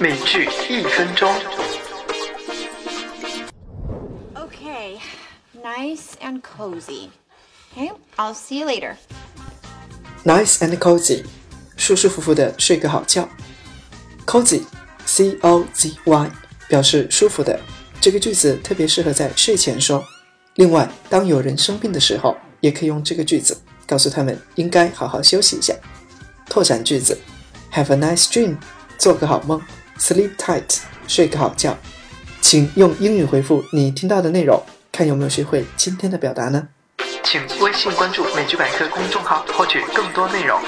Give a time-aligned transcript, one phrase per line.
[0.00, 1.28] 美剧一分钟。
[4.34, 5.00] Okay,
[5.60, 7.08] nice and cozy.
[7.74, 8.94] Okay, I'll see you later.
[10.24, 11.24] Nice and cozy，
[11.76, 13.28] 舒舒服服的睡个好觉。
[14.24, 16.30] Cozy，C O Z Y，
[16.68, 17.58] 表示舒服的。
[18.00, 20.04] 这个句子特别适合在睡前说。
[20.54, 25.74] 另外，当有人生病的时候，也可以用这个句子告诉他们应该好好休息一下。
[26.48, 27.18] 拓展句子
[27.72, 28.58] ：Have a nice dream，
[28.96, 29.60] 做个好梦
[29.98, 31.76] ；Sleep tight，睡个好觉。
[32.40, 34.62] 请用英语回复你听到的内容，
[34.92, 36.68] 看有没有学会今天的表达呢？
[37.24, 40.58] 请微信关注“美剧百科”公众号，获取更多内容。